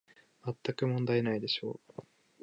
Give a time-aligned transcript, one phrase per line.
[0.41, 2.03] まったく問題ないでしょう